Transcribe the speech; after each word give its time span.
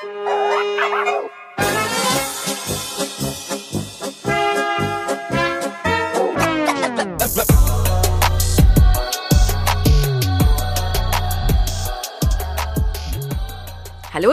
Hallo 0.00 0.08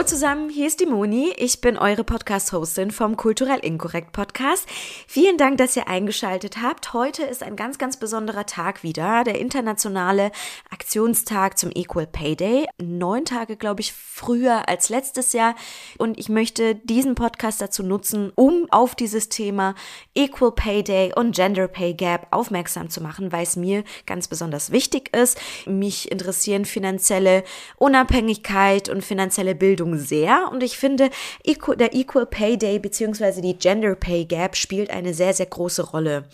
zusammen, 0.08 0.48
hier 0.48 0.66
ist 0.66 0.80
die 0.80 0.86
Moni. 0.86 1.34
Ich 1.36 1.60
bin 1.60 1.76
eure 1.76 2.02
Podcast-Hostin 2.02 2.92
vom 2.92 3.18
Kulturell 3.18 3.58
Inkorrekt 3.58 4.12
Podcast. 4.12 4.66
Vielen 5.06 5.36
Dank, 5.36 5.58
dass 5.58 5.76
ihr 5.76 5.86
eingeschaltet 5.86 6.62
habt. 6.62 6.94
Heute 6.94 7.24
ist 7.24 7.42
ein 7.42 7.56
ganz, 7.56 7.76
ganz 7.76 7.98
besonderer 7.98 8.46
Tag 8.46 8.82
wieder, 8.82 9.22
der 9.22 9.38
internationale 9.38 10.32
Aktionstag 10.70 11.58
zum 11.58 11.70
Equal 11.74 12.06
Pay 12.06 12.36
Day. 12.36 12.66
Neun 12.80 13.26
Tage, 13.26 13.58
glaube 13.58 13.82
ich, 13.82 13.92
früher 13.92 14.66
als 14.66 14.88
letztes 14.88 15.34
Jahr. 15.34 15.54
Und 15.98 16.18
ich 16.18 16.30
möchte 16.30 16.74
diesen 16.74 17.14
Podcast 17.14 17.60
dazu 17.60 17.82
nutzen, 17.82 18.32
um 18.34 18.66
auf 18.70 18.94
dieses 18.94 19.28
Thema 19.28 19.74
Equal 20.14 20.52
Pay 20.52 20.84
Day 20.84 21.12
und 21.14 21.36
Gender 21.36 21.68
Pay 21.68 21.92
Gap 21.92 22.28
aufmerksam 22.30 22.88
zu 22.88 23.02
machen, 23.02 23.30
weil 23.30 23.42
es 23.42 23.56
mir 23.56 23.84
ganz 24.06 24.26
besonders 24.26 24.70
wichtig 24.70 25.14
ist. 25.14 25.38
Mich 25.66 26.10
interessieren 26.10 26.64
finanzielle 26.64 27.44
Unabhängigkeit 27.76 28.88
und 28.88 29.04
finanzielle 29.04 29.54
Bildung 29.54 29.97
sehr 29.98 30.48
und 30.50 30.62
ich 30.62 30.78
finde, 30.78 31.10
der 31.46 31.94
Equal 31.94 32.26
Pay 32.26 32.56
Day 32.56 32.78
bzw. 32.78 33.40
die 33.40 33.58
Gender 33.58 33.94
Pay 33.94 34.24
Gap 34.24 34.56
spielt 34.56 34.90
eine 34.90 35.14
sehr, 35.14 35.34
sehr 35.34 35.46
große 35.46 35.90
Rolle. 35.90 36.28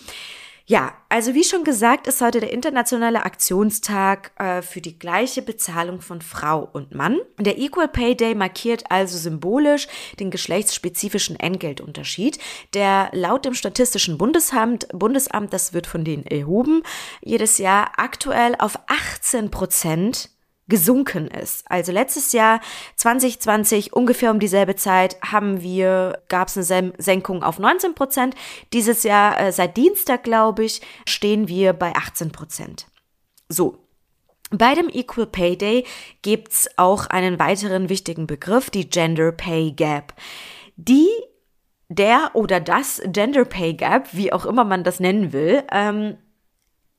Ja, 0.67 0.95
also 1.11 1.35
wie 1.35 1.45
schon 1.45 1.63
gesagt, 1.63 2.07
ist 2.07 2.23
heute 2.23 2.41
der 2.41 2.51
internationale 2.51 3.27
Aktionstag 3.27 4.33
äh, 4.39 4.63
für 4.63 4.81
die 4.81 4.99
gleiche 4.99 5.43
Bezahlung 5.43 6.01
von 6.01 6.23
Frau 6.23 6.67
und 6.73 6.95
Mann. 6.95 7.19
Der 7.39 7.59
Equal 7.59 7.89
Pay 7.89 8.17
Day 8.17 8.35
markiert 8.35 8.85
also 8.91 9.19
symbolisch 9.19 9.89
den 10.21 10.31
geschlechtsspezifischen 10.31 11.39
Entgeltunterschied, 11.39 12.39
der 12.73 13.11
laut 13.13 13.45
dem 13.45 13.53
Statistischen 13.53 14.17
Bundesamt, 14.17 14.89
Bundesamt, 14.89 15.53
das 15.53 15.75
wird 15.75 15.87
von 15.87 16.03
denen 16.03 16.25
erhoben, 16.25 16.83
jedes 17.21 17.59
Jahr 17.59 17.93
aktuell 17.99 18.55
auf 18.59 18.79
18 18.87 19.51
Prozent 19.51 20.31
gesunken 20.69 21.29
ist. 21.29 21.71
Also 21.71 21.93
letztes 21.93 22.33
Jahr 22.33 22.61
2020 22.97 23.93
ungefähr 23.93 24.31
um 24.31 24.39
dieselbe 24.39 24.77
Zeit 24.77 25.17
haben 25.23 25.61
wir 25.61 26.23
gab 26.29 26.49
es 26.49 26.71
eine 26.71 26.93
Senkung 26.99 27.43
auf 27.43 27.59
19 27.59 27.95
Prozent. 27.95 28.35
Dieses 28.73 29.03
Jahr 29.03 29.39
äh, 29.39 29.53
seit 29.53 29.77
Dienstag 29.77 30.25
glaube 30.25 30.65
ich 30.65 30.81
stehen 31.07 31.49
wir 31.49 31.73
bei 31.73 31.95
18 31.95 32.33
Prozent. 32.33 32.87
So. 33.49 33.79
Bei 34.51 34.75
dem 34.75 34.89
Equal 34.89 35.27
Pay 35.27 35.57
Day 35.57 35.85
gibt's 36.23 36.69
auch 36.77 37.07
einen 37.07 37.39
weiteren 37.39 37.89
wichtigen 37.89 38.27
Begriff, 38.27 38.71
die 38.71 38.89
Gender 38.89 39.33
Pay 39.33 39.73
Gap. 39.73 40.15
Die 40.77 41.09
der 41.89 42.31
oder 42.35 42.61
das 42.61 43.03
Gender 43.07 43.45
Pay 43.45 43.75
Gap, 43.75 44.09
wie 44.13 44.33
auch 44.33 44.47
immer 44.47 44.65
man 44.65 44.85
das 44.85 45.01
nennen 45.01 45.33
will, 45.33 45.65
ähm, 45.73 46.17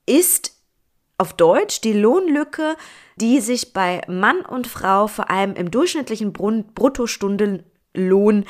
ist 0.05 0.55
auf 1.17 1.33
Deutsch 1.33 1.81
die 1.81 1.94
Lohnlücke, 1.94 2.75
die 3.16 3.39
sich 3.39 3.73
bei 3.73 4.02
Mann 4.08 4.41
und 4.41 4.67
Frau 4.67 5.08
vor 5.08 5.30
allem 5.30 5.55
im 5.55 5.72
durchschnittlichen 5.72 6.33
Bruttostundenlohn 6.33 8.45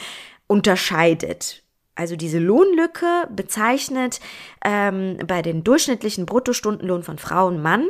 unterscheidet. 0.48 1.64
Also 1.96 2.16
diese 2.16 2.40
Lohnlücke 2.40 3.28
bezeichnet 3.34 4.20
ähm, 4.64 5.18
bei 5.28 5.42
den 5.42 5.64
durchschnittlichen 5.64 6.26
Bruttostundenlohn 6.26 7.04
von 7.04 7.18
Frau 7.18 7.48
und 7.48 7.62
Mann 7.62 7.90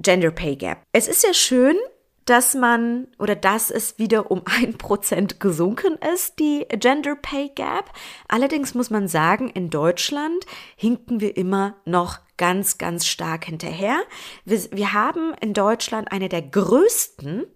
Gender 0.00 0.32
Pay 0.32 0.56
Gap. 0.56 0.78
Es 0.92 1.06
ist 1.06 1.22
ja 1.22 1.32
schön, 1.32 1.76
dass 2.24 2.54
man 2.54 3.08
oder 3.18 3.36
dass 3.36 3.70
es 3.70 3.98
wieder 3.98 4.30
um 4.30 4.42
ein 4.46 4.78
Prozent 4.78 5.40
gesunken 5.40 5.98
ist, 6.14 6.38
die 6.38 6.66
Gender 6.68 7.16
Pay 7.16 7.50
Gap. 7.54 7.90
Allerdings 8.28 8.74
muss 8.74 8.90
man 8.90 9.08
sagen, 9.08 9.48
in 9.50 9.70
Deutschland 9.70 10.44
hinken 10.76 11.20
wir 11.20 11.36
immer 11.36 11.76
noch 11.84 12.18
ganz, 12.36 12.78
ganz 12.78 13.06
stark 13.06 13.44
hinterher. 13.44 14.00
Wir, 14.44 14.60
wir 14.72 14.92
haben 14.92 15.34
in 15.40 15.52
Deutschland 15.52 16.10
eine 16.10 16.28
der 16.28 16.42
größten 16.42 17.46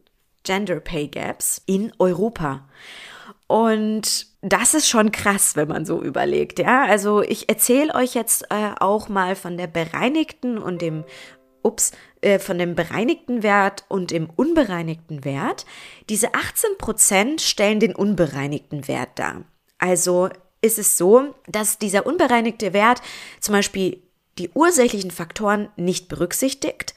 Gender 0.45 0.81
Pay 0.81 1.09
Gaps 1.09 1.63
in 1.67 1.93
Europa. 1.99 2.69
Und 3.49 4.27
das 4.43 4.75
ist 4.75 4.89
schon 4.89 5.11
krass, 5.11 5.57
wenn 5.57 5.69
man 5.69 5.87
so 5.87 6.03
überlegt, 6.03 6.59
ja. 6.59 6.85
Also 6.85 7.23
ich 7.23 7.49
erzähle 7.49 7.95
euch 7.95 8.15
jetzt 8.15 8.45
äh, 8.51 8.73
auch 8.79 9.09
mal 9.09 9.35
von 9.35 9.57
der 9.57 9.67
bereinigten 9.67 10.59
und 10.59 10.83
dem 10.83 11.05
ups, 11.69 11.93
äh, 12.21 12.39
von 12.39 12.59
dem 12.59 12.75
bereinigten 12.75 13.43
Wert 13.43 13.85
und 13.89 14.11
dem 14.11 14.29
unbereinigten 14.31 15.25
Wert. 15.25 15.67
Diese 16.09 16.35
18% 16.35 17.41
stellen 17.41 17.81
den 17.81 17.95
unbereinigten 17.95 18.89
Wert 18.89 19.11
dar. 19.17 19.45
Also 19.79 20.29
ist 20.61 20.79
es 20.79 20.99
so, 20.99 21.35
dass 21.47 21.79
dieser 21.79 22.07
unbereinigte 22.07 22.73
Wert 22.73 23.01
zum 23.41 23.53
Beispiel 23.53 24.03
die 24.39 24.51
ursächlichen 24.55 25.11
Faktoren 25.11 25.69
nicht 25.77 26.09
berücksichtigt 26.09 26.95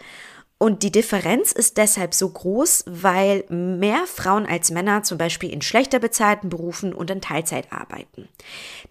und 0.62 0.84
die 0.84 0.92
Differenz 0.92 1.54
ist 1.54 1.78
deshalb 1.78 2.14
so 2.14 2.30
groß, 2.30 2.84
weil 2.86 3.46
mehr 3.50 4.06
Frauen 4.06 4.46
als 4.46 4.70
Männer 4.70 5.02
zum 5.02 5.18
Beispiel 5.18 5.52
in 5.52 5.64
schlechter 5.64 5.98
bezahlten 5.98 6.50
Berufen 6.50 6.94
und 6.94 7.10
in 7.10 7.20
Teilzeit 7.20 7.72
arbeiten. 7.74 8.30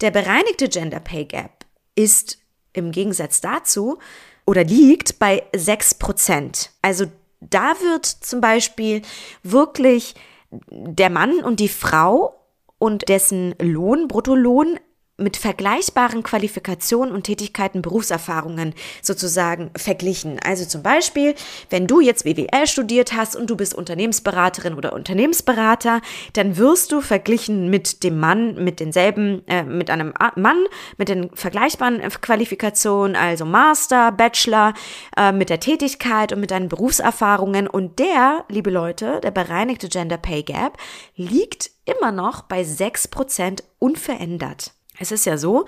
Der 0.01 0.11
bereinigte 0.11 0.69
Gender 0.69 0.99
Pay 0.99 1.27
Gap 1.27 1.65
ist 1.95 2.39
im 2.73 2.91
Gegensatz 2.91 3.41
dazu 3.41 4.01
oder 4.51 4.65
liegt 4.65 5.21
bei 5.21 5.45
6 5.55 5.95
Prozent. 5.95 6.73
Also 6.83 7.05
da 7.41 7.75
wird 7.81 8.05
zum 8.05 8.41
Beispiel 8.41 9.03
wirklich 9.45 10.17
der 10.51 11.09
Mann 11.09 11.39
und 11.45 11.61
die 11.61 11.69
Frau 11.69 12.35
und 12.81 13.09
dessen 13.09 13.55
Lohn, 13.61 14.09
Bruttolohn 14.09 14.81
mit 15.21 15.37
vergleichbaren 15.37 16.23
Qualifikationen 16.23 17.15
und 17.15 17.25
Tätigkeiten 17.25 17.83
Berufserfahrungen 17.83 18.75
sozusagen 19.03 19.71
verglichen. 19.77 20.39
Also 20.45 20.65
zum 20.65 20.83
Beispiel, 20.83 21.35
wenn 21.69 21.87
du 21.87 22.01
jetzt 22.01 22.25
BWL 22.25 22.67
studiert 22.67 23.13
hast 23.15 23.37
und 23.37 23.49
du 23.51 23.57
bist 23.57 23.75
Unternehmensberaterin 23.75 24.75
oder 24.75 24.93
Unternehmensberater, 24.93 26.01
dann 26.33 26.57
wirst 26.57 26.93
du 26.93 27.01
verglichen 27.01 27.71
mit 27.71 28.03
dem 28.03 28.19
Mann, 28.19 28.63
mit 28.63 28.81
denselben, 28.81 29.47
äh, 29.47 29.63
mit 29.63 29.91
einem 29.91 30.13
Mann, 30.37 30.65
mit 30.97 31.09
den 31.09 31.31
vergleichbaren 31.35 32.01
Qualifikationen, 32.01 33.17
also 33.17 33.45
Master, 33.45 34.13
Bachelor, 34.13 34.75
äh, 35.17 35.33
mit 35.33 35.51
der 35.51 35.61
Tätigkeit 35.61 36.33
und 36.33 36.41
mit 36.41 36.51
deinen 36.51 36.69
Berufserfahrungen. 36.69 37.67
Und 37.67 37.99
der, 37.99 38.45
liebe 38.49 38.71
Leute, 38.71 39.21
der 39.23 39.31
bereinigte 39.31 39.89
Gender 39.89 40.19
Pay 40.19 40.43
Gap 40.43 40.79
liegt 41.17 41.71
immer 41.85 42.13
noch 42.13 42.43
bei 42.43 42.63
6% 42.63 43.63
unverändert. 43.79 44.73
Es 45.01 45.11
ist 45.13 45.25
ja 45.25 45.39
so, 45.39 45.65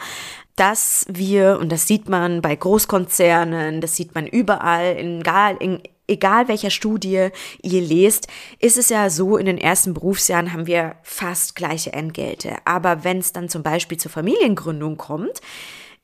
dass 0.57 1.07
wir, 1.09 1.59
und 1.59 1.73
das 1.73 1.87
sieht 1.87 2.07
man 2.07 2.43
bei 2.43 2.55
Großkonzernen, 2.55 3.81
das 3.81 3.97
sieht 3.97 4.15
man 4.15 4.27
überall, 4.27 4.99
egal, 4.99 5.57
egal 6.07 6.49
welcher 6.49 6.69
Studie 6.69 7.31
ihr 7.63 7.81
lest, 7.81 8.29
ist 8.59 8.77
es 8.77 8.91
ja 8.91 9.09
so, 9.09 9.39
in 9.39 9.47
den 9.47 9.57
ersten 9.57 9.95
Berufsjahren 9.95 10.53
haben 10.53 10.67
wir 10.67 10.97
fast 11.03 11.57
gleiche 11.57 11.95
Entgelte. 11.95 12.57
Aber 12.67 13.05
wenn 13.05 13.19
es 13.19 13.33
dann 13.33 13.49
zum 13.49 13.63
Beispiel 13.63 13.97
zur 13.97 14.11
Familiengründung 14.11 14.99
kommt, 14.99 15.41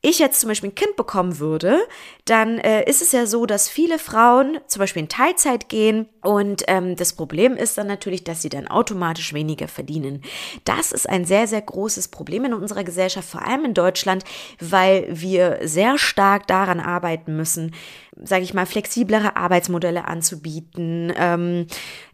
ich 0.00 0.20
jetzt 0.20 0.40
zum 0.40 0.48
Beispiel 0.48 0.70
ein 0.70 0.76
Kind 0.76 0.94
bekommen 0.94 1.40
würde, 1.40 1.80
dann 2.24 2.58
äh, 2.58 2.88
ist 2.88 3.02
es 3.02 3.10
ja 3.10 3.26
so, 3.26 3.46
dass 3.46 3.68
viele 3.68 3.98
Frauen 3.98 4.60
zum 4.68 4.78
Beispiel 4.78 5.02
in 5.02 5.08
Teilzeit 5.08 5.68
gehen 5.68 6.08
und 6.22 6.62
ähm, 6.68 6.94
das 6.94 7.14
Problem 7.14 7.56
ist 7.56 7.78
dann 7.78 7.88
natürlich, 7.88 8.22
dass 8.22 8.40
sie 8.40 8.48
dann 8.48 8.68
automatisch 8.68 9.32
weniger 9.32 9.66
verdienen. 9.66 10.22
Das 10.64 10.92
ist 10.92 11.08
ein 11.08 11.24
sehr, 11.24 11.48
sehr 11.48 11.62
großes 11.62 12.08
Problem 12.08 12.44
in 12.44 12.54
unserer 12.54 12.84
Gesellschaft, 12.84 13.28
vor 13.28 13.42
allem 13.42 13.64
in 13.64 13.74
Deutschland, 13.74 14.22
weil 14.60 15.08
wir 15.10 15.58
sehr 15.62 15.98
stark 15.98 16.46
daran 16.46 16.78
arbeiten 16.78 17.36
müssen, 17.36 17.74
sage 18.16 18.44
ich 18.44 18.54
mal, 18.54 18.66
flexiblere 18.66 19.36
Arbeitsmodelle 19.36 20.06
anzubieten, 20.06 21.12
ähm, 21.16 21.66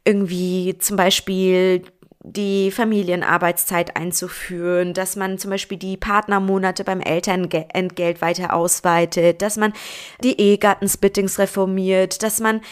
irgendwie 0.04 0.78
zum 0.78 0.96
Beispiel 0.96 1.82
die 2.26 2.70
Familienarbeitszeit 2.70 3.96
einzuführen, 3.96 4.94
dass 4.94 5.14
man 5.14 5.38
zum 5.38 5.50
Beispiel 5.50 5.76
die 5.76 5.99
Partnermonate 5.99 6.82
beim 6.82 7.00
Elternentgelt 7.00 8.22
weiter 8.22 8.54
ausweitet, 8.54 9.43
dass 9.43 9.58
man 9.58 9.75
die 10.22 10.40
Ehegattensplittings 10.40 11.38
reformiert, 11.38 12.22
dass 12.22 12.40
man 12.40 12.62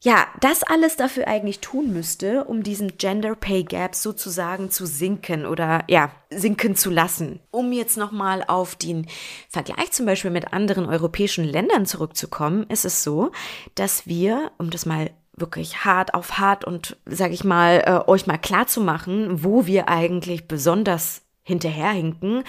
ja, 0.00 0.28
das 0.40 0.62
alles 0.62 0.96
dafür 0.96 1.26
eigentlich 1.26 1.58
tun 1.58 1.92
müsste, 1.92 2.44
um 2.44 2.62
diesen 2.62 2.98
Gender 2.98 3.34
Pay 3.34 3.64
Gap 3.64 3.96
sozusagen 3.96 4.70
zu 4.70 4.86
sinken 4.86 5.44
oder 5.44 5.82
ja, 5.88 6.12
sinken 6.30 6.76
zu 6.76 6.90
lassen. 6.90 7.40
Um 7.50 7.72
jetzt 7.72 7.96
nochmal 7.96 8.44
auf 8.46 8.76
den 8.76 9.08
Vergleich 9.48 9.90
zum 9.90 10.06
Beispiel 10.06 10.30
mit 10.30 10.52
anderen 10.52 10.86
europäischen 10.86 11.44
Ländern 11.44 11.84
zurückzukommen, 11.84 12.64
ist 12.68 12.84
es 12.84 13.02
so, 13.02 13.32
dass 13.74 14.06
wir, 14.06 14.52
um 14.58 14.70
das 14.70 14.86
mal 14.86 15.10
wirklich 15.40 15.84
hart 15.84 16.14
auf 16.14 16.38
hart 16.38 16.64
und, 16.64 16.96
sag 17.06 17.32
ich 17.32 17.44
mal, 17.44 17.82
äh, 17.86 18.10
euch 18.10 18.26
mal 18.26 18.38
klar 18.38 18.66
zu 18.66 18.80
machen, 18.80 19.42
wo 19.44 19.66
wir 19.66 19.88
eigentlich 19.88 20.48
besonders 20.48 21.22
hinterherhinken, 21.42 22.44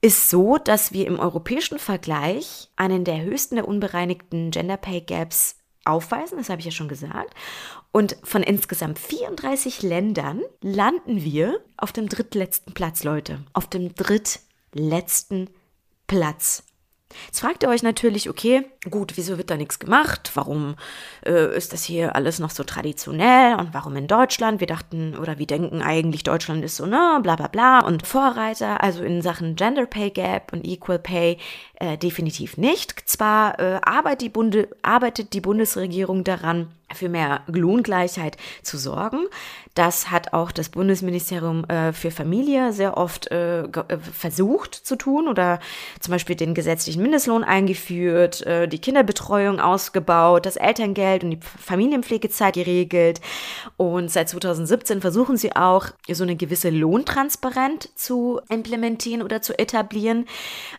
ist 0.00 0.30
so, 0.30 0.58
dass 0.58 0.92
wir 0.92 1.06
im 1.06 1.18
europäischen 1.18 1.78
Vergleich 1.78 2.70
einen 2.76 3.04
der 3.04 3.22
höchsten 3.22 3.56
der 3.56 3.66
unbereinigten 3.66 4.50
Gender 4.50 4.76
Pay 4.76 5.00
Gaps 5.00 5.56
aufweisen, 5.84 6.38
das 6.38 6.50
habe 6.50 6.60
ich 6.60 6.66
ja 6.66 6.72
schon 6.72 6.88
gesagt. 6.88 7.34
Und 7.90 8.16
von 8.22 8.42
insgesamt 8.42 8.98
34 8.98 9.82
Ländern 9.82 10.42
landen 10.60 11.24
wir 11.24 11.60
auf 11.76 11.92
dem 11.92 12.08
drittletzten 12.08 12.74
Platz, 12.74 13.02
Leute. 13.02 13.40
Auf 13.54 13.66
dem 13.68 13.94
drittletzten 13.94 15.50
Platz. 16.06 16.64
Jetzt 17.26 17.40
fragt 17.40 17.62
ihr 17.62 17.68
euch 17.68 17.82
natürlich, 17.82 18.28
okay, 18.28 18.64
gut, 18.90 19.16
wieso 19.16 19.38
wird 19.38 19.50
da 19.50 19.56
nichts 19.56 19.78
gemacht? 19.78 20.30
Warum 20.34 20.76
äh, 21.26 21.56
ist 21.56 21.72
das 21.72 21.84
hier 21.84 22.14
alles 22.16 22.38
noch 22.38 22.50
so 22.50 22.64
traditionell? 22.64 23.56
Und 23.56 23.74
warum 23.74 23.96
in 23.96 24.06
Deutschland? 24.06 24.60
Wir 24.60 24.66
dachten 24.66 25.16
oder 25.16 25.38
wir 25.38 25.46
denken 25.46 25.82
eigentlich, 25.82 26.22
Deutschland 26.22 26.64
ist 26.64 26.76
so, 26.76 26.86
ne, 26.86 27.18
bla 27.22 27.36
bla 27.36 27.48
bla 27.48 27.80
und 27.80 28.06
Vorreiter, 28.06 28.82
also 28.82 29.02
in 29.02 29.22
Sachen 29.22 29.56
Gender 29.56 29.86
Pay 29.86 30.10
Gap 30.10 30.52
und 30.52 30.66
Equal 30.66 30.98
Pay 30.98 31.38
äh, 31.74 31.98
definitiv 31.98 32.56
nicht. 32.56 33.08
Zwar 33.08 33.58
äh, 33.58 33.80
arbeitet, 33.82 34.22
die 34.22 34.28
Bunde, 34.28 34.68
arbeitet 34.82 35.32
die 35.32 35.40
Bundesregierung 35.40 36.24
daran, 36.24 36.68
für 36.94 37.08
mehr 37.08 37.42
Lohngleichheit 37.46 38.36
zu 38.62 38.78
sorgen. 38.78 39.26
Das 39.74 40.10
hat 40.10 40.32
auch 40.32 40.50
das 40.50 40.70
Bundesministerium 40.70 41.64
äh, 41.66 41.92
für 41.92 42.10
Familie 42.10 42.72
sehr 42.72 42.96
oft 42.96 43.30
äh, 43.30 43.60
äh, 43.60 43.98
versucht 44.00 44.74
zu 44.74 44.96
tun 44.96 45.28
oder 45.28 45.60
zum 46.00 46.12
Beispiel 46.12 46.34
den 46.34 46.54
gesetzlichen 46.54 47.02
Mindestlohn 47.02 47.44
eingeführt, 47.44 48.44
die 48.72 48.78
Kinderbetreuung 48.78 49.60
ausgebaut, 49.60 50.46
das 50.46 50.56
Elterngeld 50.56 51.24
und 51.24 51.30
die 51.30 51.38
Familienpflegezeit 51.40 52.54
geregelt. 52.54 53.20
Und 53.76 54.10
seit 54.10 54.28
2017 54.28 55.00
versuchen 55.00 55.36
sie 55.36 55.54
auch, 55.54 55.88
so 56.10 56.24
eine 56.24 56.36
gewisse 56.36 56.70
Lohntransparenz 56.70 57.94
zu 57.94 58.40
implementieren 58.48 59.22
oder 59.22 59.42
zu 59.42 59.58
etablieren, 59.58 60.26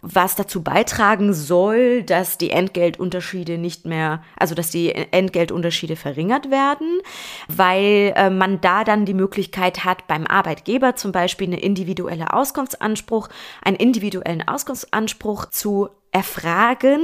was 0.01 0.35
dazu 0.35 0.63
beitragen 0.63 1.33
soll, 1.33 2.03
dass 2.03 2.37
die 2.37 2.49
Entgeltunterschiede 2.49 3.57
nicht 3.57 3.85
mehr, 3.85 4.23
also 4.37 4.55
dass 4.55 4.71
die 4.71 4.93
Entgeltunterschiede 4.93 5.95
verringert 5.99 6.49
werden, 6.49 7.01
weil 7.47 8.13
äh, 8.15 8.29
man 8.29 8.61
da 8.61 8.83
dann 8.83 9.05
die 9.05 9.13
Möglichkeit 9.13 9.85
hat, 9.85 10.07
beim 10.07 10.25
Arbeitgeber 10.25 10.95
zum 10.95 11.11
Beispiel 11.11 11.47
eine 11.47 11.59
individuelle 11.59 12.33
Auskunftsanspruch, 12.33 13.29
einen 13.63 13.77
individuellen 13.77 14.47
Auskunftsanspruch 14.47 15.45
zu 15.47 15.89
erfragen. 16.11 17.01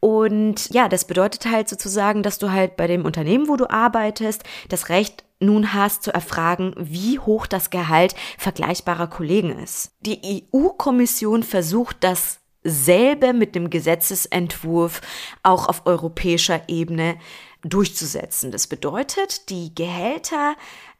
Und 0.00 0.68
ja, 0.70 0.88
das 0.88 1.06
bedeutet 1.06 1.46
halt 1.46 1.68
sozusagen, 1.68 2.22
dass 2.22 2.38
du 2.38 2.50
halt 2.50 2.76
bei 2.76 2.86
dem 2.86 3.04
Unternehmen, 3.04 3.48
wo 3.48 3.56
du 3.56 3.70
arbeitest, 3.70 4.42
das 4.68 4.88
Recht 4.88 5.24
nun 5.40 5.72
hast 5.74 6.02
zu 6.02 6.12
erfragen, 6.12 6.74
wie 6.76 7.18
hoch 7.18 7.46
das 7.46 7.70
Gehalt 7.70 8.14
vergleichbarer 8.38 9.06
Kollegen 9.06 9.58
ist. 9.58 9.92
Die 10.00 10.44
EU-Kommission 10.52 11.42
versucht 11.42 11.98
das 12.00 12.40
selbe 12.64 13.32
mit 13.32 13.54
dem 13.54 13.70
Gesetzesentwurf 13.70 15.00
auch 15.42 15.68
auf 15.68 15.86
europäischer 15.86 16.62
Ebene 16.68 17.16
durchzusetzen. 17.62 18.50
Das 18.50 18.66
bedeutet, 18.66 19.48
die 19.50 19.74
Gehälter 19.74 20.56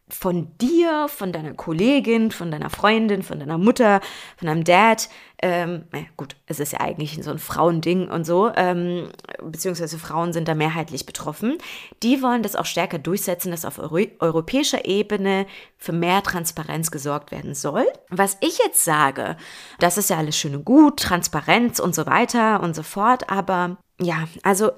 von 0.09 0.57
dir, 0.59 1.07
von 1.09 1.33
deiner 1.33 1.55
Kollegin, 1.55 2.31
von 2.31 2.51
deiner 2.51 2.69
Freundin, 2.69 3.23
von 3.23 3.41
deiner 3.41 3.57
Mutter, 3.57 4.01
von 4.37 4.49
deinem 4.49 4.65
Dad, 4.65 5.09
ähm, 5.41 5.85
gut, 6.17 6.37
es 6.47 6.61
ist 6.61 6.73
ja 6.73 6.81
eigentlich 6.81 7.19
so 7.23 7.31
ein 7.31 7.39
Frauending 7.39 8.09
und 8.09 8.25
so, 8.25 8.53
ähm, 8.55 9.11
beziehungsweise 9.43 9.99
Frauen 9.99 10.33
sind 10.33 10.47
da 10.47 10.55
mehrheitlich 10.55 11.07
betroffen, 11.07 11.59
die 12.03 12.23
wollen 12.23 12.43
das 12.43 12.55
auch 12.55 12.67
stärker 12.67 12.99
durchsetzen, 12.99 13.51
dass 13.51 13.65
auf 13.65 13.79
Euro 13.79 13.99
europäischer 14.21 14.85
Ebene 14.85 15.47
für 15.79 15.93
mehr 15.93 16.23
Transparenz 16.23 16.91
gesorgt 16.91 17.31
werden 17.31 17.55
soll. 17.55 17.87
Was 18.11 18.37
ich 18.41 18.59
jetzt 18.59 18.85
sage, 18.85 19.37
das 19.79 19.97
ist 19.97 20.11
ja 20.11 20.19
alles 20.19 20.37
schön 20.37 20.55
und 20.55 20.65
gut, 20.65 21.01
Transparenz 21.01 21.79
und 21.79 21.95
so 21.95 22.07
weiter 22.07 22.63
und 22.63 22.77
so 22.77 22.83
fort, 22.83 23.31
aber 23.31 23.79
ja, 24.01 24.29
also 24.43 24.73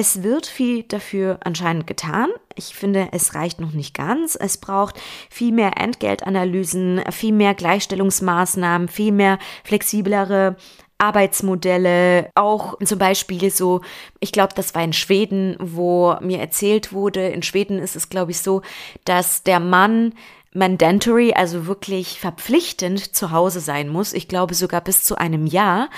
es 0.00 0.22
wird 0.22 0.46
viel 0.46 0.84
dafür 0.84 1.38
anscheinend 1.44 1.86
getan. 1.86 2.30
Ich 2.54 2.74
finde, 2.74 3.08
es 3.12 3.34
reicht 3.34 3.60
noch 3.60 3.72
nicht 3.72 3.94
ganz. 3.94 4.34
Es 4.34 4.56
braucht 4.56 4.98
viel 5.28 5.52
mehr 5.52 5.76
Entgeltanalysen, 5.76 7.02
viel 7.10 7.34
mehr 7.34 7.52
Gleichstellungsmaßnahmen, 7.52 8.88
viel 8.88 9.12
mehr 9.12 9.38
flexiblere 9.62 10.56
Arbeitsmodelle, 10.96 12.30
auch 12.34 12.78
zum 12.82 12.98
Beispiel 12.98 13.50
so, 13.50 13.82
ich 14.20 14.32
glaube, 14.32 14.54
das 14.54 14.74
war 14.74 14.82
in 14.82 14.94
Schweden, 14.94 15.56
wo 15.58 16.16
mir 16.22 16.38
erzählt 16.38 16.94
wurde, 16.94 17.28
in 17.28 17.42
Schweden 17.42 17.78
ist 17.78 17.94
es, 17.94 18.08
glaube 18.08 18.30
ich, 18.30 18.40
so, 18.40 18.62
dass 19.04 19.42
der 19.42 19.60
Mann 19.60 20.14
mandatory, 20.52 21.32
also 21.32 21.66
wirklich 21.66 22.18
verpflichtend 22.18 23.14
zu 23.14 23.30
Hause 23.30 23.60
sein 23.60 23.88
muss. 23.88 24.12
Ich 24.12 24.26
glaube 24.26 24.54
sogar 24.54 24.80
bis 24.80 25.04
zu 25.04 25.16
einem 25.16 25.46
Jahr, 25.46 25.88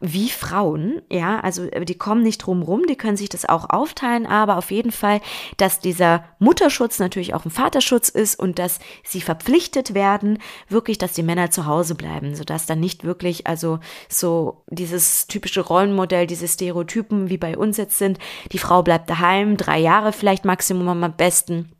wie 0.00 0.30
Frauen. 0.30 1.02
Ja, 1.10 1.40
also 1.40 1.64
äh, 1.64 1.84
die 1.84 1.98
kommen 1.98 2.22
nicht 2.22 2.38
drum 2.38 2.62
rum, 2.62 2.86
die 2.86 2.96
können 2.96 3.18
sich 3.18 3.28
das 3.28 3.46
auch 3.46 3.68
aufteilen, 3.68 4.24
aber 4.24 4.56
auf 4.56 4.70
jeden 4.70 4.92
Fall, 4.92 5.20
dass 5.58 5.80
dieser 5.80 6.24
Mutterschutz 6.38 6.98
natürlich 6.98 7.34
auch 7.34 7.44
ein 7.44 7.50
Vaterschutz 7.50 8.08
ist 8.08 8.38
und 8.38 8.58
dass 8.58 8.78
sie 9.04 9.20
verpflichtet 9.20 9.92
werden, 9.92 10.38
wirklich, 10.70 10.96
dass 10.96 11.12
die 11.12 11.22
Männer 11.22 11.50
zu 11.50 11.66
Hause 11.66 11.94
bleiben, 11.94 12.34
sodass 12.34 12.64
dann 12.64 12.80
nicht 12.80 13.04
wirklich, 13.04 13.46
also 13.46 13.78
so 14.08 14.62
dieses 14.68 15.26
typische 15.26 15.60
Rollenmodell, 15.60 16.26
diese 16.26 16.48
Stereotypen 16.48 17.28
wie 17.28 17.38
bei 17.38 17.58
uns 17.58 17.76
jetzt 17.76 17.98
sind, 17.98 18.18
die 18.52 18.58
Frau 18.58 18.82
bleibt 18.82 19.10
daheim, 19.10 19.58
drei 19.58 19.78
Jahre 19.78 20.12
vielleicht 20.12 20.46
Maximum 20.46 20.88
am 20.88 21.16
besten 21.16 21.72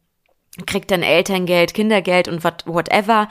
kriegt 0.67 0.91
dann 0.91 1.03
Elterngeld, 1.03 1.75
Kindergeld 1.75 2.29
und 2.29 2.45
what, 2.45 2.65
whatever. 2.67 3.29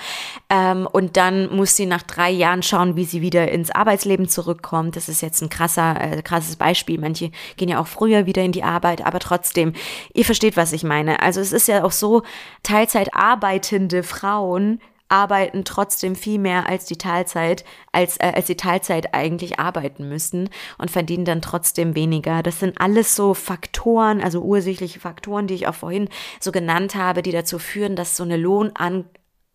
Ähm, 0.50 0.88
und 0.91 1.18
dann 1.18 1.56
muss 1.56 1.75
sie 1.75 1.85
nach 1.85 2.03
drei 2.03 2.29
Jahren 2.29 2.63
schauen, 2.63 2.95
wie 2.95 3.06
sie 3.06 3.21
wieder 3.21 3.51
ins 3.51 3.71
Arbeitsleben 3.71 4.27
zurückkommt. 4.27 4.95
Das 4.95 5.09
ist 5.09 5.21
jetzt 5.21 5.41
ein 5.41 5.50
krasser, 5.50 6.00
äh, 6.00 6.21
krasses 6.21 6.56
Beispiel. 6.56 7.00
Manche 7.00 7.31
gehen 7.57 7.69
ja 7.69 7.79
auch 7.79 7.88
früher 7.88 8.25
wieder 8.25 8.44
in 8.44 8.51
die 8.51 8.63
Arbeit, 8.63 9.06
aber 9.06 9.19
trotzdem, 9.19 9.74
ihr 10.13 10.25
versteht, 10.25 10.57
was 10.57 10.74
ich 10.74 10.83
meine. 10.83 11.21
Also 11.21 11.41
es 11.41 11.51
ist 11.51 11.68
ja 11.68 11.83
auch 11.83 11.91
so, 11.91 12.24
Teilzeit 12.63 13.13
arbeitende 13.13 14.03
Frauen 14.03 14.79
arbeiten 15.09 15.63
trotzdem 15.63 16.15
viel 16.15 16.39
mehr 16.39 16.68
als 16.68 16.86
die 16.86 16.98
Teilzeit, 16.98 17.63
als, 17.92 18.18
äh, 18.18 18.31
als 18.36 18.48
die 18.48 18.57
Teilzeit 18.57 19.13
eigentlich 19.13 19.59
arbeiten 19.59 20.07
müssen 20.07 20.50
und 20.77 20.92
verdienen 20.92 21.25
dann 21.25 21.42
trotzdem 21.42 21.95
weniger. 21.95 22.44
Das 22.44 22.59
sind 22.59 22.80
alles 22.80 23.15
so 23.15 23.33
Faktoren, 23.33 24.21
also 24.21 24.42
ursächliche 24.42 25.00
Faktoren, 25.00 25.48
die 25.48 25.54
ich 25.54 25.68
auch 25.68 25.75
vorhin 25.75 26.09
so 26.39 26.51
genannt 26.51 26.95
habe, 26.95 27.21
die 27.21 27.31
dazu 27.31 27.59
führen, 27.59 27.95
dass 27.95 28.18
so 28.18 28.24
eine 28.24 28.38
Lohnan 28.38 29.06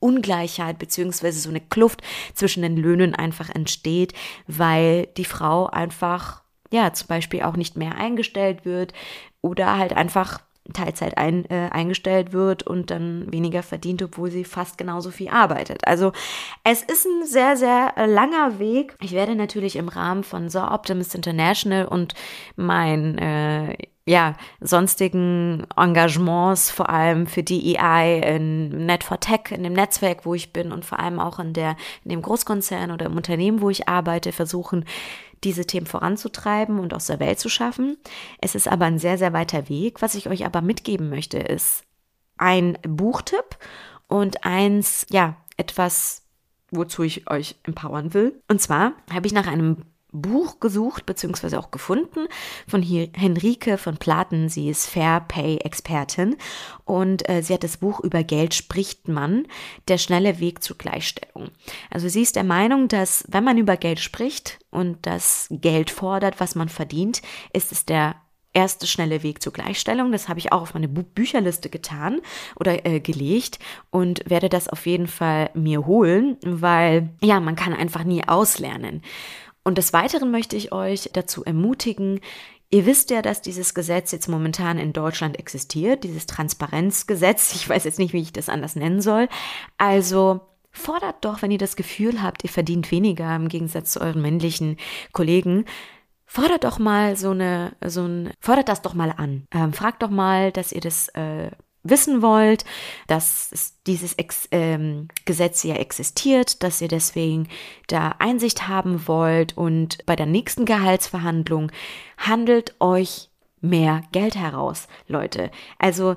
Ungleichheit 0.03 0.81
beziehungsweise 0.81 1.39
so 1.39 1.49
eine 1.49 1.61
Kluft 1.61 2.03
zwischen 2.35 2.63
den 2.63 2.77
Löhnen 2.77 3.15
einfach 3.15 3.49
entsteht, 3.51 4.15
weil 4.49 5.07
die 5.17 5.25
Frau 5.25 5.67
einfach 5.67 6.43
ja 6.73 6.93
zum 6.93 7.07
Beispiel 7.07 7.43
auch 7.43 7.57
nicht 7.57 7.77
mehr 7.77 7.97
eingestellt 7.97 8.65
wird 8.65 8.93
oder 9.43 9.79
halt 9.79 9.93
einfach 9.93 10.41
Teilzeit 10.73 11.19
ein, 11.19 11.45
äh, 11.51 11.69
eingestellt 11.71 12.33
wird 12.33 12.63
und 12.63 12.91
dann 12.91 13.31
weniger 13.33 13.63
verdient, 13.63 14.03
obwohl 14.03 14.31
sie 14.31 14.45
fast 14.45 14.79
genauso 14.79 15.11
viel 15.11 15.29
arbeitet. 15.29 15.87
Also 15.87 16.13
es 16.63 16.83
ist 16.83 17.05
ein 17.05 17.27
sehr, 17.27 17.57
sehr 17.57 17.95
äh, 17.97 18.07
langer 18.07 18.59
Weg. 18.59 18.97
Ich 19.01 19.13
werde 19.13 19.35
natürlich 19.35 19.77
im 19.77 19.89
Rahmen 19.89 20.23
von 20.23 20.49
So 20.49 20.61
Optimist 20.61 21.15
International 21.15 21.87
und 21.87 22.15
mein 22.57 23.19
äh, 23.19 23.77
ja, 24.05 24.35
sonstigen 24.61 25.67
Engagements, 25.77 26.71
vor 26.71 26.91
allem 26.91 27.27
für 27.27 27.43
DEI 27.43 28.19
in 28.19 28.91
Net4Tech, 28.91 29.53
in 29.53 29.63
dem 29.63 29.75
Netzwerk, 29.75 30.27
wo 30.27 30.35
ich 30.35 30.53
bin 30.53 30.73
und 30.73 30.85
vor 30.85 30.99
allem 30.99 31.21
auch 31.21 31.39
in 31.39 31.53
der, 31.53 31.77
in 32.05 32.11
dem 32.11 32.23
Großkonzern 32.23 32.91
oder 32.91 33.07
im 33.07 33.17
Unternehmen, 33.17 33.61
wo 33.61 33.71
ich 33.71 33.89
arbeite, 33.89 34.33
versuchen, 34.33 34.85
diese 35.45 35.67
Themen 35.67 35.87
voranzutreiben 35.87 36.79
und 36.79 36.95
aus 36.95 37.07
der 37.07 37.21
Welt 37.21 37.39
zu 37.39 37.49
schaffen. 37.49 37.97
Es 38.41 38.55
ist 38.55 38.69
aber 38.69 38.87
ein 38.87 38.99
sehr, 38.99 39.19
sehr 39.19 39.33
weiter 39.33 39.69
Weg. 39.69 40.03
Was 40.03 40.15
ich 40.15 40.29
euch 40.29 40.45
aber 40.45 40.63
mitgeben 40.63 41.09
möchte, 41.09 41.39
ist 41.39 41.85
ein 42.39 42.79
Buchtipp 42.83 43.57
und 44.09 44.45
eins, 44.45 45.07
ja, 45.11 45.37
etwas, 45.57 46.23
wozu 46.71 47.03
ich 47.03 47.31
euch 47.31 47.57
empowern 47.65 48.15
will. 48.15 48.43
Und 48.49 48.61
zwar 48.61 48.93
habe 49.13 49.27
ich 49.27 49.33
nach 49.33 49.47
einem 49.47 49.85
Buch 50.13 50.61
gesucht 50.61 51.07
bzw. 51.07 51.57
auch 51.57 51.71
gefunden 51.71 52.29
von 52.69 52.83
Henrike 52.83 53.79
von 53.79 53.97
Platen. 53.97 54.49
Sie 54.49 54.69
ist 54.69 54.87
Fair 54.87 55.21
Pay 55.21 55.59
Expertin 55.59 56.37
und 56.85 57.29
äh, 57.29 57.43
sie 57.43 57.55
hat 57.55 57.65
das 57.65 57.79
Buch 57.79 58.01
über 58.01 58.23
Geld 58.23 58.55
spricht 58.55 59.09
man, 59.09 59.47
der 59.89 59.99
schnelle 59.99 60.39
Weg 60.39 60.63
zur 60.63 60.77
Gleichstellung. 60.77 61.51
Also 61.91 62.09
sie 62.09 62.23
ist 62.23 62.37
der 62.37 62.45
Meinung, 62.45 62.89
dass 62.89 63.25
wenn 63.29 63.45
man 63.45 63.59
über 63.59 63.77
Geld 63.77 64.01
spricht 64.01 64.59
und 64.71 64.99
das 65.03 65.49
Geld 65.51 65.91
fordert, 65.91 66.41
was 66.41 66.55
man 66.55 66.69
verdient, 66.69 67.23
ist 67.53 67.73
es 67.73 67.85
der 67.87 68.17
erste 68.53 68.87
schnelle 68.87 69.23
Weg 69.23 69.43
zur 69.43 69.53
Gleichstellung. 69.53 70.13
Das 70.13 70.29
habe 70.29 70.39
ich 70.39 70.53
auch 70.53 70.63
auf 70.63 70.75
meine 70.75 70.89
Bü 70.89 71.03
Bücherliste 71.03 71.69
getan 71.69 72.21
oder 72.57 72.87
äh, 72.87 73.01
gelegt 73.01 73.59
und 73.91 74.29
werde 74.29 74.49
das 74.49 74.69
auf 74.69 74.87
jeden 74.87 75.07
Fall 75.07 75.51
mir 75.55 75.87
holen, 75.87 76.37
weil 76.45 77.11
ja, 77.23 77.41
man 77.41 77.57
kann 77.57 77.73
einfach 77.73 78.05
nie 78.05 78.25
auslernen. 78.27 79.03
Und 79.65 79.79
des 79.79 79.93
Weiteren 79.93 80.31
möchte 80.31 80.57
ich 80.57 80.73
euch 80.73 81.11
dazu 81.13 81.45
ermutigen, 81.45 82.21
Ihr 82.75 82.87
wisst 82.87 83.11
ja, 83.11 83.21
dass 83.21 83.43
dieses 83.43 83.75
Gesetz 83.75 84.13
jetzt 84.13 84.29
momentan 84.29 84.79
in 84.79 84.95
Deutschland 84.95 85.39
existiert, 85.39 86.05
dieses 86.05 86.25
Transparenzgesetz. 86.25 87.55
Ich 87.55 87.69
weiß 87.69 87.85
jetzt 87.85 87.99
nicht, 87.99 88.15
wie 88.15 88.23
ich 88.23 88.33
das 88.33 88.49
anders 88.49 88.77
nennen 88.77 89.03
soll. 89.03 89.29
Also 89.77 90.41
fordert 90.71 91.23
doch, 91.23 91.43
wenn 91.43 91.51
ihr 91.51 91.59
das 91.59 91.77
Gefühl 91.77 92.23
habt, 92.23 92.45
ihr 92.45 92.49
verdient 92.49 92.91
weniger 92.91 93.37
im 93.37 93.49
Gegensatz 93.49 93.93
zu 93.93 94.01
euren 94.01 94.23
männlichen 94.23 94.79
Kollegen, 95.13 95.67
fordert 96.25 96.65
doch 96.65 96.79
mal 96.79 97.15
so 97.15 97.33
eine, 97.33 97.77
so 97.85 98.07
ein, 98.07 98.31
fordert 98.41 98.71
das 98.71 98.81
doch 98.81 98.95
mal 98.95 99.13
an. 99.15 99.47
Ähm, 99.53 99.75
fragt 99.75 100.03
doch 100.03 100.09
mal, 100.09 100.51
dass 100.51 100.73
ihr 100.73 100.81
das 100.81 101.09
äh, 101.09 101.51
wissen 101.83 102.23
wollt, 102.23 102.65
dass 103.07 103.75
dieses 103.87 104.15
Ex 104.15 104.49
ähm, 104.51 105.09
Gesetz 105.25 105.63
ja 105.65 105.77
existiert, 105.77 106.63
dass 106.63 106.81
ihr 106.81 106.89
deswegen 106.89 107.49
da 107.89 108.15
Einsicht 108.19 108.69
haben 108.69 109.07
wollt 109.09 109.57
und 109.57 110.05
bei 110.07 110.17
der 110.17 110.27
nächsten 110.27 110.65
Gehaltsverhandlung 110.65 111.73
handelt 112.17 112.75
euch 112.81 113.31
mehr 113.61 114.03
Geld 114.13 114.37
heraus, 114.37 114.89
Leute. 115.09 115.51
Also 115.79 116.17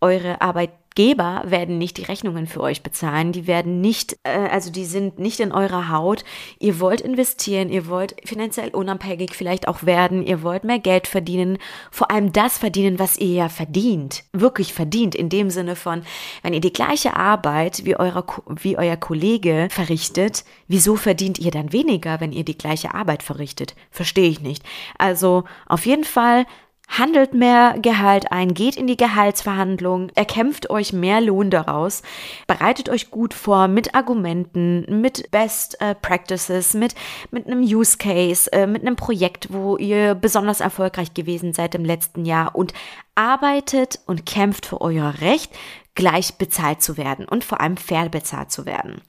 eure 0.00 0.40
Arbeit 0.40 0.70
Geber 0.96 1.42
werden 1.46 1.78
nicht 1.78 1.98
die 1.98 2.02
Rechnungen 2.02 2.46
für 2.46 2.60
euch 2.60 2.82
bezahlen, 2.82 3.30
die 3.30 3.46
werden 3.46 3.80
nicht, 3.80 4.18
äh, 4.24 4.48
also 4.50 4.72
die 4.72 4.84
sind 4.84 5.18
nicht 5.18 5.38
in 5.38 5.52
eurer 5.52 5.88
Haut. 5.88 6.24
Ihr 6.58 6.80
wollt 6.80 7.00
investieren, 7.00 7.68
ihr 7.68 7.86
wollt 7.86 8.16
finanziell 8.24 8.70
unabhängig 8.70 9.34
vielleicht 9.34 9.68
auch 9.68 9.84
werden, 9.84 10.26
ihr 10.26 10.42
wollt 10.42 10.64
mehr 10.64 10.80
Geld 10.80 11.06
verdienen, 11.06 11.58
vor 11.92 12.10
allem 12.10 12.32
das 12.32 12.58
verdienen, 12.58 12.98
was 12.98 13.16
ihr 13.18 13.34
ja 13.34 13.48
verdient, 13.48 14.24
wirklich 14.32 14.74
verdient, 14.74 15.14
in 15.14 15.28
dem 15.28 15.50
Sinne 15.50 15.76
von, 15.76 16.02
wenn 16.42 16.54
ihr 16.54 16.60
die 16.60 16.72
gleiche 16.72 17.16
Arbeit 17.16 17.84
wie, 17.84 17.96
eurer, 17.96 18.24
wie 18.46 18.76
euer 18.76 18.96
Kollege 18.96 19.68
verrichtet, 19.70 20.44
wieso 20.66 20.96
verdient 20.96 21.38
ihr 21.38 21.52
dann 21.52 21.72
weniger, 21.72 22.20
wenn 22.20 22.32
ihr 22.32 22.44
die 22.44 22.58
gleiche 22.58 22.94
Arbeit 22.94 23.22
verrichtet? 23.22 23.76
Verstehe 23.92 24.28
ich 24.28 24.40
nicht. 24.40 24.64
Also 24.98 25.44
auf 25.66 25.86
jeden 25.86 26.04
Fall 26.04 26.46
handelt 26.90 27.34
mehr 27.34 27.76
Gehalt 27.80 28.32
ein, 28.32 28.52
geht 28.52 28.76
in 28.76 28.86
die 28.86 28.96
Gehaltsverhandlungen, 28.96 30.10
erkämpft 30.14 30.70
euch 30.70 30.92
mehr 30.92 31.20
Lohn 31.20 31.50
daraus, 31.50 32.02
bereitet 32.46 32.88
euch 32.88 33.10
gut 33.10 33.32
vor 33.32 33.68
mit 33.68 33.94
Argumenten, 33.94 35.00
mit 35.00 35.30
Best 35.30 35.80
äh, 35.80 35.94
Practices, 35.94 36.74
mit, 36.74 36.94
mit 37.30 37.46
einem 37.46 37.62
Use 37.62 37.96
Case, 37.96 38.52
äh, 38.52 38.66
mit 38.66 38.82
einem 38.82 38.96
Projekt, 38.96 39.52
wo 39.52 39.76
ihr 39.76 40.14
besonders 40.14 40.60
erfolgreich 40.60 41.14
gewesen 41.14 41.52
seid 41.52 41.74
im 41.74 41.84
letzten 41.84 42.24
Jahr 42.24 42.54
und 42.56 42.74
arbeitet 43.14 44.00
und 44.06 44.26
kämpft 44.26 44.66
für 44.66 44.80
euer 44.80 45.14
Recht, 45.20 45.52
gleich 45.94 46.34
bezahlt 46.34 46.82
zu 46.82 46.96
werden 46.96 47.24
und 47.26 47.44
vor 47.44 47.60
allem 47.60 47.76
fair 47.76 48.08
bezahlt 48.08 48.50
zu 48.50 48.66
werden. 48.66 49.00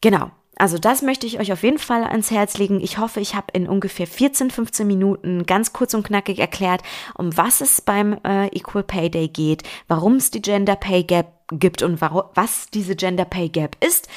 Genau. 0.00 0.30
Also 0.56 0.78
das 0.78 1.02
möchte 1.02 1.26
ich 1.26 1.38
euch 1.38 1.52
auf 1.52 1.62
jeden 1.62 1.78
Fall 1.78 2.02
ans 2.04 2.30
Herz 2.30 2.56
legen. 2.56 2.80
Ich 2.80 2.98
hoffe, 2.98 3.20
ich 3.20 3.34
habe 3.34 3.46
in 3.52 3.68
ungefähr 3.68 4.06
14, 4.06 4.50
15 4.50 4.86
Minuten 4.86 5.44
ganz 5.44 5.72
kurz 5.72 5.92
und 5.94 6.06
knackig 6.06 6.38
erklärt, 6.38 6.82
um 7.14 7.36
was 7.36 7.60
es 7.60 7.80
beim 7.82 8.18
äh, 8.24 8.46
Equal 8.48 8.82
Pay 8.82 9.10
Day 9.10 9.28
geht, 9.28 9.62
warum 9.86 10.16
es 10.16 10.30
die 10.30 10.42
Gender 10.42 10.76
Pay 10.76 11.04
Gap 11.04 11.32
gibt 11.52 11.82
und 11.82 12.00
was 12.00 12.70
diese 12.72 12.96
Gender 12.96 13.24
Pay 13.24 13.50
Gap 13.50 13.76
ist 13.84 14.08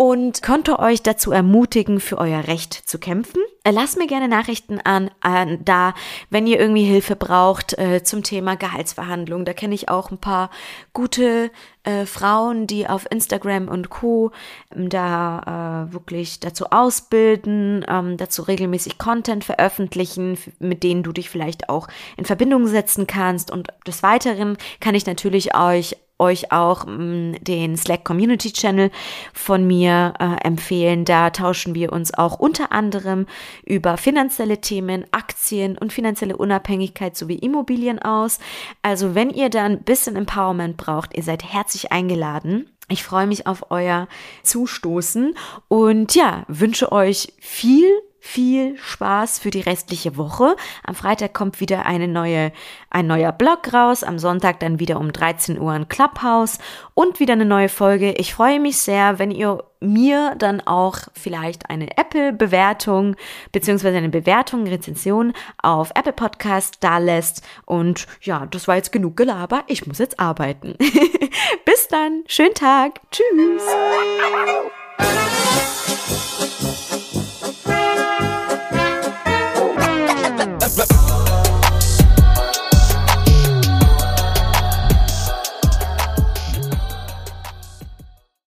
und 0.00 0.40
konnte 0.40 0.78
euch 0.78 1.02
dazu 1.02 1.30
ermutigen, 1.30 2.00
für 2.00 2.16
euer 2.16 2.46
Recht 2.46 2.72
zu 2.72 2.98
kämpfen. 2.98 3.42
Äh, 3.64 3.70
lasst 3.70 3.98
mir 3.98 4.06
gerne 4.06 4.28
Nachrichten 4.28 4.80
an, 4.80 5.10
an 5.20 5.62
da, 5.62 5.92
wenn 6.30 6.46
ihr 6.46 6.58
irgendwie 6.58 6.84
Hilfe 6.84 7.16
braucht 7.16 7.76
äh, 7.76 8.02
zum 8.02 8.22
Thema 8.22 8.56
Gehaltsverhandlungen. 8.56 9.44
Da 9.44 9.52
kenne 9.52 9.74
ich 9.74 9.90
auch 9.90 10.10
ein 10.10 10.16
paar 10.16 10.48
gute 10.94 11.50
äh, 11.82 12.06
Frauen, 12.06 12.66
die 12.66 12.88
auf 12.88 13.10
Instagram 13.10 13.68
und 13.68 13.90
Co. 13.90 14.32
Ähm, 14.74 14.88
da 14.88 15.86
äh, 15.90 15.92
wirklich 15.92 16.40
dazu 16.40 16.70
ausbilden, 16.70 17.84
ähm, 17.86 18.16
dazu 18.16 18.40
regelmäßig 18.40 18.96
Content 18.96 19.44
veröffentlichen, 19.44 20.38
mit 20.60 20.82
denen 20.82 21.02
du 21.02 21.12
dich 21.12 21.28
vielleicht 21.28 21.68
auch 21.68 21.88
in 22.16 22.24
Verbindung 22.24 22.66
setzen 22.68 23.06
kannst. 23.06 23.50
Und 23.50 23.68
des 23.86 24.02
Weiteren 24.02 24.56
kann 24.80 24.94
ich 24.94 25.04
natürlich 25.04 25.54
euch 25.54 25.94
euch 26.20 26.52
auch 26.52 26.86
mh, 26.86 26.92
mm, 26.92 27.34
den 27.40 27.76
Slack 27.76 28.04
Community 28.04 28.52
Channel 28.52 28.90
von 29.32 29.66
mir 29.66 30.14
äh, 30.18 30.46
empfehlen. 30.46 31.04
Da 31.04 31.30
tauschen 31.30 31.74
wir 31.74 31.92
uns 31.92 32.14
auch 32.14 32.38
unter 32.38 32.70
anderem 32.72 33.26
über 33.64 33.96
finanzielle 33.96 34.60
Themen, 34.60 35.04
Aktien 35.10 35.76
und 35.76 35.92
finanzielle 35.92 36.36
Unabhängigkeit 36.36 37.16
sowie 37.16 37.36
Immobilien 37.36 37.98
aus. 37.98 38.38
Also 38.82 39.14
wenn 39.14 39.30
ihr 39.30 39.50
da 39.50 39.64
ein 39.64 39.82
bisschen 39.82 40.16
Empowerment 40.16 40.76
braucht, 40.76 41.16
ihr 41.16 41.22
seid 41.22 41.42
herzlich 41.42 41.90
eingeladen. 41.90 42.70
Ich 42.88 43.04
freue 43.04 43.26
mich 43.26 43.46
auf 43.46 43.70
euer 43.70 44.08
Zustoßen 44.42 45.34
und 45.68 46.14
ja, 46.16 46.44
wünsche 46.48 46.90
euch 46.90 47.32
viel 47.38 47.88
viel 48.20 48.76
Spaß 48.78 49.38
für 49.38 49.50
die 49.50 49.60
restliche 49.60 50.16
Woche. 50.16 50.54
Am 50.84 50.94
Freitag 50.94 51.34
kommt 51.34 51.60
wieder 51.60 51.86
eine 51.86 52.06
neue, 52.06 52.52
ein 52.90 53.06
neuer 53.06 53.32
Blog 53.32 53.72
raus. 53.72 54.04
Am 54.04 54.18
Sonntag 54.18 54.60
dann 54.60 54.78
wieder 54.78 55.00
um 55.00 55.12
13 55.12 55.58
Uhr 55.58 55.72
ein 55.72 55.88
Clubhouse 55.88 56.58
und 56.94 57.18
wieder 57.18 57.32
eine 57.32 57.46
neue 57.46 57.68
Folge. 57.68 58.12
Ich 58.12 58.34
freue 58.34 58.60
mich 58.60 58.76
sehr, 58.78 59.18
wenn 59.18 59.30
ihr 59.30 59.64
mir 59.80 60.34
dann 60.38 60.60
auch 60.60 60.98
vielleicht 61.14 61.70
eine 61.70 61.96
Apple-Bewertung 61.96 63.16
beziehungsweise 63.50 63.96
eine 63.96 64.10
Bewertung, 64.10 64.66
Rezension 64.66 65.32
auf 65.62 65.90
Apple 65.94 66.12
Podcast 66.12 66.78
da 66.80 66.98
lässt. 66.98 67.42
Und 67.64 68.06
ja, 68.20 68.46
das 68.46 68.68
war 68.68 68.76
jetzt 68.76 68.92
genug 68.92 69.16
Gelaber. 69.16 69.64
Ich 69.66 69.86
muss 69.86 69.98
jetzt 69.98 70.20
arbeiten. 70.20 70.76
Bis 71.64 71.88
dann. 71.88 72.24
Schönen 72.26 72.54
Tag. 72.54 73.00
Tschüss. 73.10 73.62